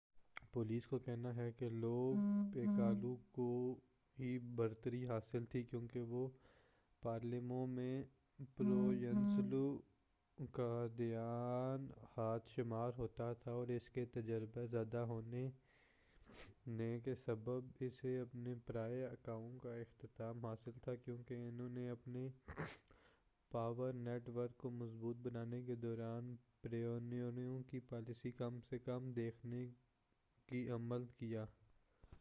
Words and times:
police 0.51 0.87
کا 0.87 0.97
کہنا 0.97 1.35
ہے 1.35 1.51
کہ 1.51 1.69
لو 1.69 2.13
پِیکالو 2.53 3.15
کو 3.31 3.79
ہی 4.19 4.39
برتری 4.39 5.07
حاصل 5.07 5.45
تھی 5.45 5.63
کیونکہ 5.63 5.99
وہ 5.99 6.29
پالرمو 7.01 7.65
میں 7.65 8.03
پروینزانو 8.57 9.77
کا 10.53 10.87
دایاں 10.97 11.77
ہاتھ 12.17 12.49
شمار 12.49 12.91
ہوتا 12.97 13.33
تھا 13.33 13.51
اور 13.51 13.67
اس 13.67 13.89
کے 13.89 14.05
تجربے 14.05 14.67
زیادہ 14.67 14.97
ہونے 14.97 15.49
نے 16.67 16.99
کے 16.99 17.15
سبب 17.15 17.65
اسے 17.79 18.19
اپنے 18.19 18.55
پرانے 18.65 19.03
آقاؤں 19.05 19.57
کا 19.59 19.75
احترام 19.75 20.45
حاصل 20.45 20.71
تھا 20.81 20.95
کیونکہ 20.95 21.33
انہوں 21.33 21.69
نے 21.69 21.89
اپنے 21.89 22.29
پاور 23.51 23.93
نیٹ 23.93 24.29
ورک 24.29 24.57
کو 24.57 24.69
مضبوط 24.69 25.17
بنانے 25.17 25.61
کے 25.61 25.75
دوران 25.75 26.35
پروینزانو 26.61 27.63
کی 27.63 27.79
پالیسی 27.79 28.31
کم 28.31 28.59
سے 28.69 28.79
کم 28.79 29.11
رکھنے 29.17 29.67
کی 30.47 30.69
پر 30.69 30.75
عمل 30.75 31.05
کیا 31.05 31.45